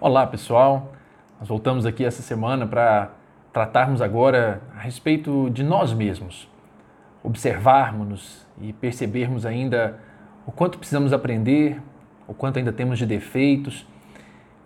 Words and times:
Olá 0.00 0.24
pessoal, 0.28 0.92
nós 1.40 1.48
voltamos 1.48 1.84
aqui 1.84 2.04
essa 2.04 2.22
semana 2.22 2.64
para 2.64 3.10
tratarmos 3.52 4.00
agora 4.00 4.62
a 4.76 4.78
respeito 4.78 5.50
de 5.50 5.64
nós 5.64 5.92
mesmos, 5.92 6.48
observarmos-nos 7.20 8.46
e 8.60 8.72
percebermos 8.72 9.44
ainda 9.44 9.98
o 10.46 10.52
quanto 10.52 10.78
precisamos 10.78 11.12
aprender, 11.12 11.82
o 12.28 12.32
quanto 12.32 12.60
ainda 12.60 12.72
temos 12.72 12.96
de 12.96 13.06
defeitos. 13.06 13.84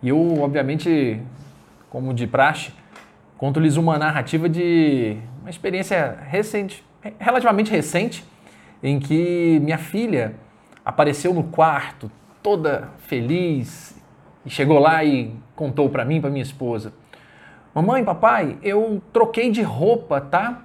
E 0.02 0.10
eu, 0.10 0.42
obviamente, 0.42 1.22
como 1.88 2.12
de 2.12 2.26
praxe, 2.26 2.70
conto-lhes 3.38 3.78
uma 3.78 3.96
narrativa 3.96 4.50
de 4.50 5.16
uma 5.40 5.48
experiência 5.48 6.18
recente, 6.28 6.84
relativamente 7.18 7.70
recente, 7.70 8.22
em 8.82 9.00
que 9.00 9.58
minha 9.62 9.78
filha 9.78 10.34
apareceu 10.84 11.32
no 11.32 11.44
quarto 11.44 12.12
toda 12.42 12.90
feliz 12.98 14.01
e 14.44 14.50
chegou 14.50 14.78
lá 14.78 15.04
e 15.04 15.34
contou 15.54 15.88
para 15.88 16.04
mim, 16.04 16.20
para 16.20 16.30
minha 16.30 16.42
esposa: 16.42 16.92
"Mamãe, 17.74 18.04
papai, 18.04 18.58
eu 18.62 19.00
troquei 19.12 19.50
de 19.50 19.62
roupa, 19.62 20.20
tá? 20.20 20.62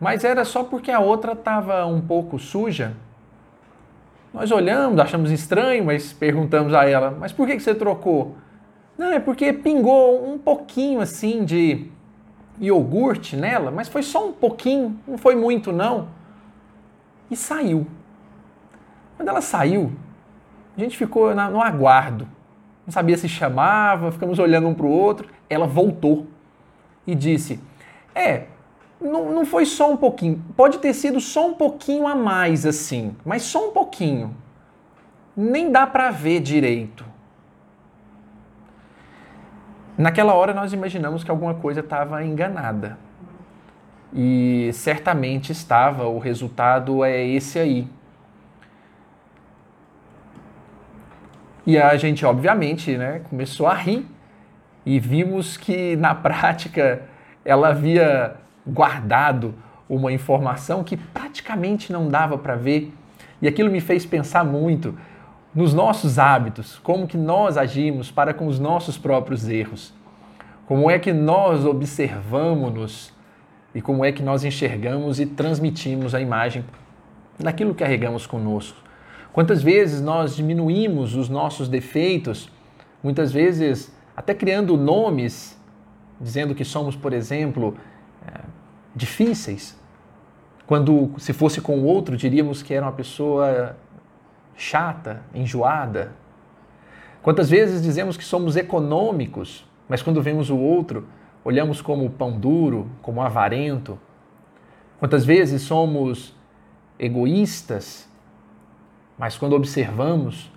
Mas 0.00 0.24
era 0.24 0.44
só 0.44 0.64
porque 0.64 0.90
a 0.90 1.00
outra 1.00 1.32
estava 1.32 1.86
um 1.86 2.00
pouco 2.00 2.38
suja." 2.38 2.94
Nós 4.32 4.52
olhamos, 4.52 5.00
achamos 5.00 5.30
estranho, 5.30 5.84
mas 5.84 6.12
perguntamos 6.12 6.72
a 6.74 6.88
ela: 6.88 7.10
"Mas 7.10 7.32
por 7.32 7.46
que 7.46 7.58
você 7.58 7.74
trocou?" 7.74 8.36
Não, 8.96 9.12
é 9.12 9.18
porque 9.18 9.52
pingou 9.52 10.30
um 10.30 10.38
pouquinho 10.38 11.00
assim 11.00 11.44
de 11.44 11.90
iogurte 12.60 13.34
nela, 13.34 13.70
mas 13.70 13.88
foi 13.88 14.02
só 14.02 14.28
um 14.28 14.32
pouquinho, 14.32 15.00
não 15.08 15.16
foi 15.16 15.34
muito 15.34 15.72
não. 15.72 16.08
E 17.30 17.36
saiu. 17.36 17.86
Quando 19.16 19.28
ela 19.28 19.40
saiu, 19.40 19.92
a 20.76 20.80
gente 20.80 20.98
ficou 20.98 21.34
no 21.34 21.62
aguardo. 21.62 22.28
Não 22.90 22.92
sabia 22.92 23.16
se 23.16 23.28
chamava, 23.28 24.10
ficamos 24.10 24.40
olhando 24.40 24.66
um 24.66 24.74
para 24.74 24.84
o 24.84 24.90
outro. 24.90 25.28
Ela 25.48 25.64
voltou 25.64 26.26
e 27.06 27.14
disse: 27.14 27.60
É, 28.12 28.46
não, 29.00 29.30
não 29.30 29.46
foi 29.46 29.64
só 29.64 29.92
um 29.92 29.96
pouquinho. 29.96 30.42
Pode 30.56 30.78
ter 30.78 30.92
sido 30.92 31.20
só 31.20 31.46
um 31.46 31.54
pouquinho 31.54 32.04
a 32.08 32.16
mais 32.16 32.66
assim, 32.66 33.14
mas 33.24 33.42
só 33.42 33.68
um 33.68 33.70
pouquinho. 33.70 34.34
Nem 35.36 35.70
dá 35.70 35.86
para 35.86 36.10
ver 36.10 36.40
direito. 36.40 37.04
Naquela 39.96 40.34
hora 40.34 40.52
nós 40.52 40.72
imaginamos 40.72 41.22
que 41.22 41.30
alguma 41.30 41.54
coisa 41.54 41.78
estava 41.78 42.24
enganada. 42.24 42.98
E 44.12 44.68
certamente 44.72 45.52
estava, 45.52 46.08
o 46.08 46.18
resultado 46.18 47.04
é 47.04 47.24
esse 47.24 47.56
aí. 47.56 47.86
E 51.70 51.78
a 51.78 51.96
gente, 51.96 52.26
obviamente, 52.26 52.96
né, 52.96 53.20
começou 53.30 53.68
a 53.68 53.74
rir 53.74 54.04
e 54.84 54.98
vimos 54.98 55.56
que 55.56 55.94
na 55.94 56.16
prática 56.16 57.02
ela 57.44 57.68
havia 57.68 58.34
guardado 58.66 59.54
uma 59.88 60.12
informação 60.12 60.82
que 60.82 60.96
praticamente 60.96 61.92
não 61.92 62.08
dava 62.08 62.36
para 62.36 62.56
ver. 62.56 62.92
E 63.40 63.46
aquilo 63.46 63.70
me 63.70 63.80
fez 63.80 64.04
pensar 64.04 64.44
muito 64.44 64.98
nos 65.54 65.72
nossos 65.72 66.18
hábitos, 66.18 66.80
como 66.80 67.06
que 67.06 67.16
nós 67.16 67.56
agimos 67.56 68.10
para 68.10 68.34
com 68.34 68.48
os 68.48 68.58
nossos 68.58 68.98
próprios 68.98 69.48
erros. 69.48 69.94
Como 70.66 70.90
é 70.90 70.98
que 70.98 71.12
nós 71.12 71.64
observamos-nos 71.64 73.12
e 73.72 73.80
como 73.80 74.04
é 74.04 74.10
que 74.10 74.24
nós 74.24 74.42
enxergamos 74.42 75.20
e 75.20 75.26
transmitimos 75.26 76.16
a 76.16 76.20
imagem 76.20 76.64
daquilo 77.38 77.72
que 77.72 77.84
carregamos 77.84 78.26
conosco. 78.26 78.89
Quantas 79.32 79.62
vezes 79.62 80.00
nós 80.00 80.34
diminuímos 80.34 81.14
os 81.14 81.28
nossos 81.28 81.68
defeitos, 81.68 82.50
muitas 83.02 83.32
vezes 83.32 83.94
até 84.16 84.34
criando 84.34 84.76
nomes, 84.76 85.58
dizendo 86.20 86.54
que 86.54 86.64
somos, 86.64 86.96
por 86.96 87.12
exemplo, 87.12 87.76
é, 88.26 88.40
difíceis, 88.94 89.78
quando 90.66 91.12
se 91.18 91.32
fosse 91.32 91.60
com 91.60 91.78
o 91.78 91.84
outro 91.84 92.16
diríamos 92.16 92.62
que 92.62 92.74
era 92.74 92.84
uma 92.84 92.92
pessoa 92.92 93.76
chata, 94.56 95.22
enjoada. 95.34 96.12
Quantas 97.22 97.48
vezes 97.48 97.82
dizemos 97.82 98.16
que 98.16 98.24
somos 98.24 98.56
econômicos, 98.56 99.66
mas 99.88 100.02
quando 100.02 100.20
vemos 100.20 100.50
o 100.50 100.58
outro, 100.58 101.06
olhamos 101.44 101.80
como 101.80 102.10
pão 102.10 102.38
duro, 102.38 102.90
como 103.00 103.22
avarento? 103.22 103.98
Quantas 104.98 105.24
vezes 105.24 105.62
somos 105.62 106.36
egoístas, 106.98 108.09
mas 109.20 109.36
quando 109.36 109.52
observamos 109.52 110.50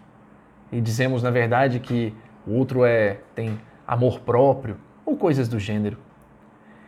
e 0.71 0.79
dizemos 0.79 1.21
na 1.21 1.29
verdade 1.29 1.81
que 1.81 2.15
o 2.47 2.53
outro 2.53 2.85
é 2.85 3.19
tem 3.35 3.59
amor 3.85 4.21
próprio 4.21 4.77
ou 5.05 5.17
coisas 5.17 5.49
do 5.49 5.59
gênero. 5.59 5.97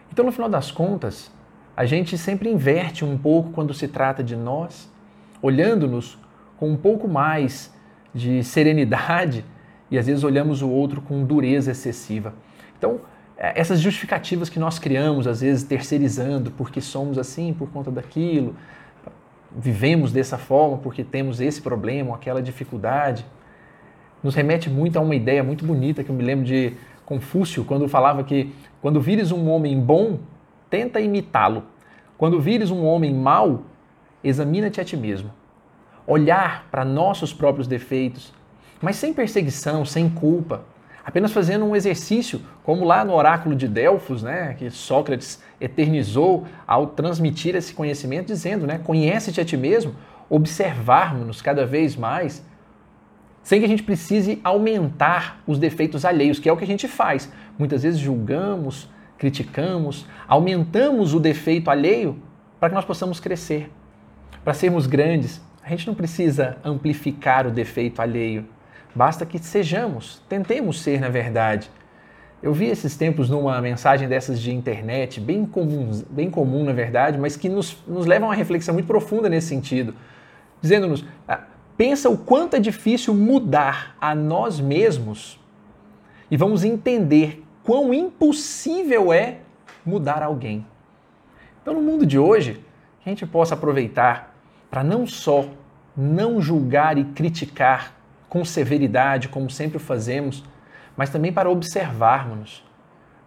Então, 0.10 0.24
no 0.24 0.32
final 0.32 0.48
das 0.48 0.72
contas, 0.72 1.30
a 1.76 1.86
gente 1.86 2.18
sempre 2.18 2.50
inverte 2.50 3.04
um 3.04 3.18
pouco 3.18 3.50
quando 3.52 3.74
se 3.74 3.90
trata 3.90 4.24
de 4.24 4.38
nós, 4.38 4.90
olhando-nos 5.42 6.18
com 6.56 6.70
um 6.70 6.78
pouco 6.78 7.10
mais 7.10 7.74
de 8.14 8.42
serenidade 8.42 9.44
e 9.92 9.98
às 9.98 10.08
vezes 10.08 10.24
olhamos 10.24 10.62
o 10.62 10.70
outro 10.70 11.02
com 11.02 11.26
dureza 11.26 11.72
excessiva. 11.72 12.34
Então, 12.78 13.02
é, 13.38 13.60
essas 13.60 13.82
justificativas 13.82 14.48
que 14.48 14.60
nós 14.60 14.80
criamos, 14.80 15.28
às 15.28 15.42
vezes 15.42 15.66
terceirizando, 15.66 16.52
porque 16.52 16.80
somos 16.80 17.18
assim, 17.18 17.54
por 17.54 17.70
conta 17.70 17.92
daquilo, 17.92 18.56
vivemos 19.58 20.12
dessa 20.12 20.38
forma 20.38 20.78
porque 20.78 21.04
temos 21.04 21.40
esse 21.40 21.62
problema, 21.62 22.16
aquela 22.16 22.42
dificuldade, 22.42 23.26
nos 24.22 24.36
remete 24.36 24.70
muito 24.70 24.98
a 24.98 25.02
uma 25.02 25.16
ideia 25.16 25.44
muito 25.44 25.66
bonita 25.66 26.04
que 26.04 26.10
eu 26.10 26.16
me 26.16 26.24
lembro 26.24 26.46
de 26.46 26.74
Confúcio, 27.06 27.64
quando 27.64 27.88
falava 27.88 28.24
que 28.24 28.52
quando 28.82 29.00
vires 29.00 29.32
um 29.32 29.48
homem 29.48 29.80
bom, 29.80 30.20
tenta 30.70 31.00
imitá-lo. 31.00 31.64
Quando 32.18 32.42
vires 32.42 32.72
um 32.72 32.84
homem 32.84 33.14
mau, 33.14 33.64
examina-te 34.24 34.82
a 34.82 34.86
ti 34.86 34.98
mesmo. 34.98 35.32
Olhar 36.08 36.68
para 36.72 36.84
nossos 36.84 37.32
próprios 37.32 37.68
defeitos, 37.68 38.34
mas 38.82 38.96
sem 38.96 39.14
perseguição, 39.14 39.86
sem 39.86 40.10
culpa, 40.10 40.64
apenas 41.06 41.32
fazendo 41.32 41.64
um 41.64 41.76
exercício, 41.76 42.42
como 42.64 42.84
lá 42.84 43.06
no 43.06 43.14
oráculo 43.14 43.56
de 43.56 43.68
Delfos, 43.68 44.24
né, 44.24 44.56
que 44.58 44.72
Sócrates 44.72 45.40
eternizou 45.62 46.46
ao 46.66 46.88
transmitir 46.88 47.56
esse 47.56 47.74
conhecimento, 47.74 48.28
dizendo, 48.28 48.66
né, 48.66 48.80
conhece-te 48.84 49.40
a 49.40 49.46
ti 49.46 49.56
mesmo, 49.56 49.94
observarmos-nos 50.28 51.44
cada 51.44 51.64
vez 51.64 51.96
mais, 51.96 52.44
sem 53.44 53.60
que 53.60 53.66
a 53.66 53.70
gente 53.70 53.84
precise 53.84 54.42
aumentar 54.44 55.40
os 55.46 55.60
defeitos 55.60 56.04
alheios, 56.04 56.40
que 56.40 56.50
é 56.50 56.52
o 56.52 56.58
que 56.58 56.64
a 56.64 56.68
gente 56.68 56.88
faz. 56.88 57.32
Muitas 57.60 57.84
vezes 57.84 58.00
julgamos, 58.00 58.90
criticamos, 59.20 60.08
aumentamos 60.28 61.14
o 61.14 61.20
defeito 61.20 61.70
alheio 61.70 62.20
para 62.60 62.70
que 62.70 62.76
nós 62.76 62.86
possamos 62.86 63.20
crescer, 63.20 63.72
para 64.44 64.56
sermos 64.56 64.88
grandes. 64.88 65.40
A 65.64 65.70
gente 65.70 65.86
não 65.86 65.94
precisa 65.94 66.58
amplificar 66.64 67.46
o 67.46 67.52
defeito 67.52 68.02
alheio. 68.02 68.48
Basta 68.96 69.26
que 69.26 69.38
sejamos, 69.40 70.22
tentemos 70.30 70.82
ser 70.82 71.02
na 71.02 71.10
verdade. 71.10 71.70
Eu 72.42 72.54
vi 72.54 72.68
esses 72.68 72.96
tempos 72.96 73.30
numa 73.30 73.60
mensagem 73.62 74.08
dessas 74.08 74.40
de 74.40 74.54
internet, 74.54 75.20
bem 75.20 75.46
comum, 75.46 76.02
bem 76.10 76.30
comum 76.30 76.64
na 76.64 76.72
verdade, 76.72 77.18
mas 77.18 77.36
que 77.36 77.50
nos, 77.50 77.78
nos 77.86 78.06
leva 78.06 78.24
a 78.26 78.30
uma 78.30 78.36
reflexão 78.36 78.74
muito 78.74 78.88
profunda 78.88 79.28
nesse 79.28 79.48
sentido, 79.48 79.94
dizendo-nos: 80.62 81.04
ah, 81.28 81.42
pensa 81.76 82.10
o 82.10 82.18
quanto 82.18 82.56
é 82.56 82.60
difícil 82.60 83.14
mudar 83.14 83.98
a 84.00 84.16
nós 84.16 84.62
mesmos 84.62 85.38
e 86.32 86.38
vamos 86.38 86.64
entender 86.64 87.44
quão 87.64 87.94
impossível 87.94 89.12
é 89.12 89.40
mudar 89.86 90.24
alguém. 90.24 90.66
Então, 91.62 91.74
no 91.74 91.82
mundo 91.82 92.06
de 92.06 92.18
hoje, 92.18 92.64
que 93.02 93.10
a 93.10 93.12
gente 93.12 93.26
possa 93.26 93.56
aproveitar 93.56 94.36
para 94.70 94.84
não 94.84 95.06
só 95.06 95.46
não 95.98 96.42
julgar 96.42 96.98
e 96.98 97.04
criticar 97.04 97.96
com 98.30 98.44
severidade, 98.44 99.30
como 99.30 99.50
sempre 99.50 99.80
fazemos, 99.80 100.44
mas 100.96 101.10
também 101.10 101.32
para 101.32 101.50
observarmos. 101.50 102.64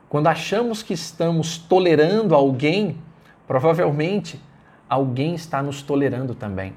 Quando 0.09 0.27
achamos 0.27 0.83
que 0.83 0.95
estamos 0.95 1.59
tolerando 1.59 2.35
alguém, 2.35 2.99
provavelmente 3.47 4.41
alguém 4.89 5.35
está 5.35 5.63
nos 5.63 5.83
tolerando 5.83 6.35
também. 6.35 6.75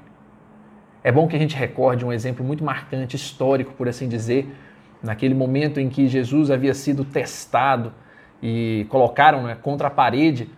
É 1.02 1.10
bom 1.10 1.26
que 1.26 1.34
a 1.34 1.38
gente 1.38 1.56
recorde 1.56 2.04
um 2.04 2.12
exemplo 2.12 2.44
muito 2.44 2.62
marcante, 2.62 3.16
histórico, 3.16 3.72
por 3.72 3.88
assim 3.88 4.08
dizer, 4.08 4.54
naquele 5.02 5.34
momento 5.34 5.80
em 5.80 5.88
que 5.88 6.06
Jesus 6.06 6.50
havia 6.50 6.74
sido 6.74 7.04
testado 7.04 7.92
e 8.42 8.86
colocaram 8.88 9.44
né, 9.44 9.56
contra 9.60 9.88
a 9.88 9.90
parede 9.90 10.48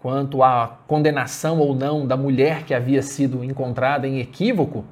quanto 0.00 0.42
à 0.42 0.78
condenação 0.86 1.58
ou 1.58 1.74
não 1.74 2.06
da 2.06 2.16
mulher 2.16 2.64
que 2.64 2.74
havia 2.74 3.02
sido 3.02 3.42
encontrada 3.42 4.06
em 4.06 4.20
equívoco. 4.20 4.84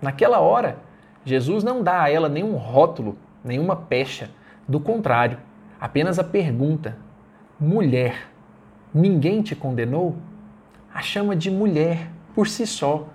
Naquela 0.00 0.40
hora, 0.40 0.78
Jesus 1.24 1.62
não 1.62 1.82
dá 1.82 2.02
a 2.02 2.10
ela 2.10 2.28
nenhum 2.28 2.56
rótulo, 2.56 3.16
nenhuma 3.44 3.76
pecha. 3.76 4.30
Do 4.66 4.80
contrário, 4.80 5.38
apenas 5.80 6.18
a 6.18 6.24
pergunta: 6.24 6.96
mulher, 7.58 8.28
ninguém 8.92 9.42
te 9.42 9.54
condenou? 9.54 10.16
A 10.92 11.00
chama 11.00 11.34
de 11.34 11.50
mulher 11.50 12.10
por 12.34 12.48
si 12.48 12.66
só. 12.66 13.08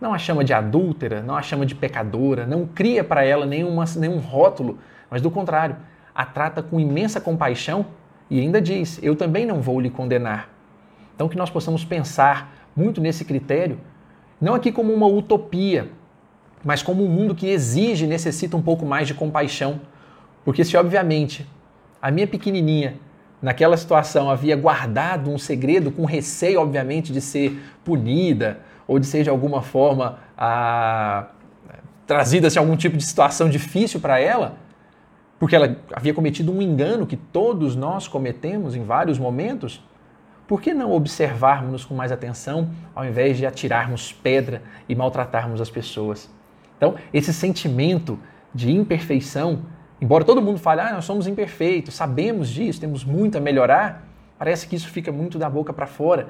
Não 0.00 0.14
a 0.14 0.18
chama 0.18 0.42
de 0.42 0.54
adúltera, 0.54 1.20
não 1.20 1.36
a 1.36 1.42
chama 1.42 1.66
de 1.66 1.74
pecadora, 1.74 2.46
não 2.46 2.66
cria 2.66 3.04
para 3.04 3.22
ela 3.22 3.44
nenhuma, 3.44 3.84
nenhum 3.96 4.18
rótulo, 4.18 4.78
mas 5.10 5.20
do 5.20 5.30
contrário, 5.30 5.76
a 6.14 6.24
trata 6.24 6.62
com 6.62 6.80
imensa 6.80 7.20
compaixão 7.20 7.86
e 8.30 8.40
ainda 8.40 8.60
diz: 8.60 8.98
Eu 9.02 9.14
também 9.14 9.44
não 9.44 9.60
vou 9.60 9.78
lhe 9.78 9.90
condenar. 9.90 10.48
Então, 11.14 11.28
que 11.28 11.36
nós 11.36 11.50
possamos 11.50 11.84
pensar 11.84 12.54
muito 12.74 12.98
nesse 12.98 13.26
critério, 13.26 13.78
não 14.40 14.54
aqui 14.54 14.72
como 14.72 14.92
uma 14.92 15.06
utopia, 15.06 15.90
mas 16.64 16.82
como 16.82 17.04
um 17.04 17.08
mundo 17.08 17.34
que 17.34 17.46
exige 17.46 18.04
e 18.04 18.08
necessita 18.08 18.56
um 18.56 18.62
pouco 18.62 18.84
mais 18.84 19.06
de 19.06 19.14
compaixão. 19.14 19.80
Porque 20.44 20.64
se, 20.64 20.76
obviamente, 20.76 21.46
a 22.00 22.10
minha 22.10 22.26
pequenininha, 22.26 22.96
naquela 23.40 23.76
situação, 23.76 24.30
havia 24.30 24.56
guardado 24.56 25.30
um 25.30 25.38
segredo 25.38 25.90
com 25.90 26.04
receio, 26.04 26.60
obviamente, 26.60 27.12
de 27.12 27.20
ser 27.20 27.58
punida 27.84 28.60
ou 28.86 28.98
de 28.98 29.06
ser 29.06 29.22
de 29.22 29.30
alguma 29.30 29.62
forma 29.62 30.18
a... 30.36 31.26
trazida 32.06 32.48
a 32.48 32.60
algum 32.60 32.76
tipo 32.76 32.96
de 32.96 33.04
situação 33.04 33.48
difícil 33.48 34.00
para 34.00 34.18
ela, 34.18 34.56
porque 35.38 35.56
ela 35.56 35.76
havia 35.92 36.12
cometido 36.12 36.52
um 36.52 36.60
engano 36.60 37.06
que 37.06 37.16
todos 37.16 37.74
nós 37.74 38.06
cometemos 38.06 38.74
em 38.74 38.84
vários 38.84 39.18
momentos, 39.18 39.82
por 40.46 40.60
que 40.60 40.74
não 40.74 40.92
observarmos 40.92 41.84
com 41.84 41.94
mais 41.94 42.10
atenção 42.10 42.70
ao 42.94 43.06
invés 43.06 43.38
de 43.38 43.46
atirarmos 43.46 44.12
pedra 44.12 44.62
e 44.88 44.94
maltratarmos 44.94 45.60
as 45.60 45.70
pessoas? 45.70 46.28
Então, 46.80 46.94
esse 47.12 47.30
sentimento 47.30 48.18
de 48.54 48.72
imperfeição, 48.72 49.66
embora 50.00 50.24
todo 50.24 50.40
mundo 50.40 50.58
fale, 50.58 50.80
ah, 50.80 50.94
nós 50.94 51.04
somos 51.04 51.26
imperfeitos, 51.26 51.92
sabemos 51.92 52.48
disso, 52.48 52.80
temos 52.80 53.04
muito 53.04 53.36
a 53.36 53.40
melhorar, 53.40 54.08
parece 54.38 54.66
que 54.66 54.74
isso 54.74 54.88
fica 54.88 55.12
muito 55.12 55.38
da 55.38 55.50
boca 55.50 55.74
para 55.74 55.86
fora. 55.86 56.28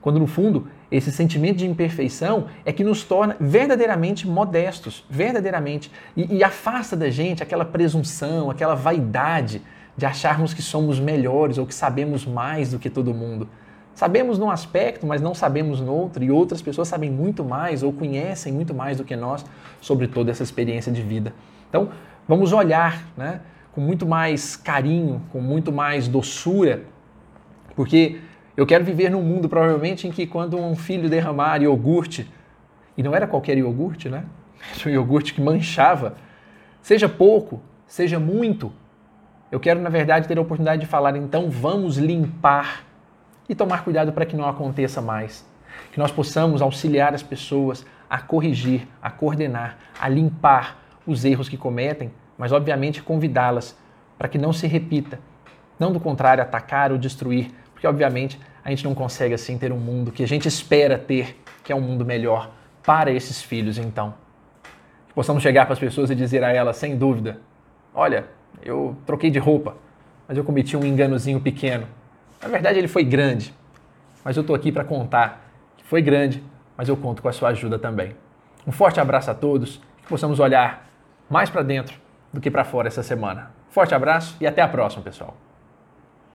Quando 0.00 0.18
no 0.18 0.26
fundo, 0.26 0.66
esse 0.90 1.12
sentimento 1.12 1.58
de 1.58 1.66
imperfeição 1.66 2.46
é 2.64 2.72
que 2.72 2.82
nos 2.82 3.04
torna 3.04 3.36
verdadeiramente 3.38 4.26
modestos, 4.26 5.04
verdadeiramente, 5.10 5.92
e, 6.16 6.36
e 6.36 6.42
afasta 6.42 6.96
da 6.96 7.10
gente 7.10 7.42
aquela 7.42 7.66
presunção, 7.66 8.50
aquela 8.50 8.74
vaidade 8.74 9.60
de 9.94 10.06
acharmos 10.06 10.54
que 10.54 10.62
somos 10.62 10.98
melhores 10.98 11.58
ou 11.58 11.66
que 11.66 11.74
sabemos 11.74 12.24
mais 12.24 12.70
do 12.70 12.78
que 12.78 12.88
todo 12.88 13.12
mundo. 13.12 13.46
Sabemos 13.94 14.38
num 14.38 14.50
aspecto, 14.50 15.06
mas 15.06 15.20
não 15.20 15.34
sabemos 15.34 15.80
no 15.80 15.92
outro, 15.92 16.24
e 16.24 16.30
outras 16.30 16.62
pessoas 16.62 16.88
sabem 16.88 17.10
muito 17.10 17.44
mais 17.44 17.82
ou 17.82 17.92
conhecem 17.92 18.52
muito 18.52 18.72
mais 18.74 18.96
do 18.96 19.04
que 19.04 19.14
nós 19.14 19.44
sobre 19.80 20.08
toda 20.08 20.30
essa 20.30 20.42
experiência 20.42 20.90
de 20.90 21.02
vida. 21.02 21.34
Então, 21.68 21.90
vamos 22.26 22.52
olhar 22.52 23.06
né, 23.16 23.40
com 23.72 23.80
muito 23.80 24.06
mais 24.06 24.56
carinho, 24.56 25.22
com 25.30 25.40
muito 25.40 25.70
mais 25.70 26.08
doçura, 26.08 26.84
porque 27.76 28.18
eu 28.56 28.66
quero 28.66 28.84
viver 28.84 29.10
num 29.10 29.22
mundo 29.22 29.48
provavelmente 29.48 30.06
em 30.06 30.10
que 30.10 30.26
quando 30.26 30.58
um 30.58 30.74
filho 30.74 31.08
derramar 31.08 31.62
iogurte, 31.62 32.30
e 32.96 33.02
não 33.02 33.14
era 33.14 33.26
qualquer 33.26 33.56
iogurte, 33.56 34.08
né? 34.08 34.24
Era 34.78 34.90
um 34.90 34.92
iogurte 34.92 35.34
que 35.34 35.40
manchava, 35.40 36.14
seja 36.80 37.08
pouco, 37.08 37.60
seja 37.86 38.20
muito, 38.20 38.72
eu 39.50 39.60
quero, 39.60 39.80
na 39.80 39.90
verdade, 39.90 40.26
ter 40.26 40.38
a 40.38 40.40
oportunidade 40.40 40.80
de 40.80 40.86
falar, 40.86 41.14
então 41.14 41.50
vamos 41.50 41.98
limpar 41.98 42.84
e 43.52 43.54
tomar 43.54 43.84
cuidado 43.84 44.14
para 44.14 44.24
que 44.24 44.34
não 44.34 44.48
aconteça 44.48 45.02
mais. 45.02 45.44
Que 45.92 45.98
nós 45.98 46.10
possamos 46.10 46.62
auxiliar 46.62 47.12
as 47.12 47.22
pessoas 47.22 47.84
a 48.08 48.18
corrigir, 48.18 48.88
a 49.02 49.10
coordenar, 49.10 49.76
a 50.00 50.08
limpar 50.08 50.78
os 51.06 51.22
erros 51.22 51.50
que 51.50 51.58
cometem, 51.58 52.10
mas 52.38 52.50
obviamente 52.50 53.02
convidá-las 53.02 53.76
para 54.16 54.26
que 54.26 54.38
não 54.38 54.54
se 54.54 54.66
repita. 54.66 55.20
Não 55.78 55.92
do 55.92 56.00
contrário, 56.00 56.42
atacar 56.42 56.92
ou 56.92 56.96
destruir, 56.96 57.50
porque 57.74 57.86
obviamente 57.86 58.40
a 58.64 58.70
gente 58.70 58.84
não 58.84 58.94
consegue 58.94 59.34
assim 59.34 59.58
ter 59.58 59.70
um 59.70 59.76
mundo 59.76 60.10
que 60.10 60.22
a 60.22 60.28
gente 60.28 60.48
espera 60.48 60.96
ter, 60.96 61.38
que 61.62 61.70
é 61.70 61.76
um 61.76 61.80
mundo 61.82 62.06
melhor 62.06 62.50
para 62.82 63.10
esses 63.10 63.42
filhos, 63.42 63.76
então. 63.76 64.14
Que 65.08 65.14
possamos 65.14 65.42
chegar 65.42 65.66
para 65.66 65.74
as 65.74 65.78
pessoas 65.78 66.08
e 66.08 66.14
dizer 66.14 66.42
a 66.42 66.50
elas, 66.50 66.78
sem 66.78 66.96
dúvida, 66.96 67.38
olha, 67.94 68.24
eu 68.62 68.96
troquei 69.04 69.30
de 69.30 69.38
roupa, 69.38 69.76
mas 70.26 70.38
eu 70.38 70.44
cometi 70.44 70.74
um 70.74 70.86
enganozinho 70.86 71.38
pequeno. 71.38 71.86
Na 72.42 72.48
verdade, 72.48 72.78
ele 72.78 72.88
foi 72.88 73.04
grande, 73.04 73.54
mas 74.24 74.36
eu 74.36 74.40
estou 74.40 74.56
aqui 74.56 74.72
para 74.72 74.84
contar 74.84 75.48
que 75.76 75.84
foi 75.84 76.02
grande, 76.02 76.42
mas 76.76 76.88
eu 76.88 76.96
conto 76.96 77.22
com 77.22 77.28
a 77.28 77.32
sua 77.32 77.50
ajuda 77.50 77.78
também. 77.78 78.16
Um 78.66 78.72
forte 78.72 79.00
abraço 79.00 79.30
a 79.30 79.34
todos, 79.34 79.80
que 80.02 80.08
possamos 80.08 80.40
olhar 80.40 80.88
mais 81.30 81.48
para 81.48 81.62
dentro 81.62 81.96
do 82.32 82.40
que 82.40 82.50
para 82.50 82.64
fora 82.64 82.88
essa 82.88 83.02
semana. 83.02 83.50
Forte 83.70 83.94
abraço 83.94 84.36
e 84.40 84.46
até 84.46 84.60
a 84.60 84.68
próxima, 84.68 85.02
pessoal. 85.02 85.36